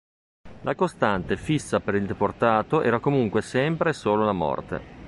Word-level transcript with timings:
La 0.61 0.73
costante 0.73 1.37
fissa 1.37 1.79
per 1.79 1.93
il 1.93 2.07
deportato 2.07 2.81
era 2.81 2.97
comunque 2.99 3.43
sempre 3.43 3.91
e 3.91 3.93
solo 3.93 4.25
la 4.25 4.31
morte. 4.31 4.97